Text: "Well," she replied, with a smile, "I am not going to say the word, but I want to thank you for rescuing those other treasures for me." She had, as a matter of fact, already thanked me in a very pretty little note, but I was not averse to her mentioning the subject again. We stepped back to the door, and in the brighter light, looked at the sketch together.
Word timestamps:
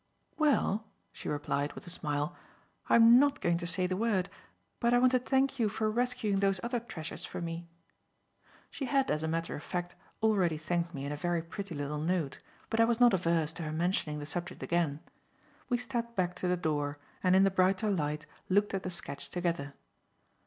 "Well," 0.35 0.87
she 1.11 1.29
replied, 1.29 1.73
with 1.73 1.85
a 1.85 1.91
smile, 1.91 2.35
"I 2.89 2.95
am 2.95 3.19
not 3.19 3.39
going 3.39 3.59
to 3.59 3.67
say 3.67 3.85
the 3.85 3.95
word, 3.95 4.31
but 4.79 4.95
I 4.95 4.97
want 4.97 5.11
to 5.11 5.19
thank 5.19 5.59
you 5.59 5.69
for 5.69 5.91
rescuing 5.91 6.39
those 6.39 6.59
other 6.63 6.79
treasures 6.79 7.23
for 7.23 7.39
me." 7.39 7.69
She 8.71 8.85
had, 8.85 9.11
as 9.11 9.21
a 9.21 9.27
matter 9.27 9.55
of 9.55 9.61
fact, 9.61 9.93
already 10.23 10.57
thanked 10.57 10.95
me 10.95 11.05
in 11.05 11.11
a 11.11 11.15
very 11.15 11.43
pretty 11.43 11.75
little 11.75 11.99
note, 12.01 12.39
but 12.71 12.79
I 12.79 12.85
was 12.85 12.99
not 12.99 13.13
averse 13.13 13.53
to 13.53 13.61
her 13.63 13.71
mentioning 13.71 14.17
the 14.17 14.25
subject 14.25 14.63
again. 14.63 15.01
We 15.69 15.77
stepped 15.77 16.15
back 16.15 16.33
to 16.37 16.47
the 16.47 16.57
door, 16.57 16.97
and 17.21 17.35
in 17.35 17.43
the 17.43 17.51
brighter 17.51 17.91
light, 17.91 18.25
looked 18.49 18.73
at 18.73 18.81
the 18.81 18.89
sketch 18.89 19.29
together. 19.29 19.75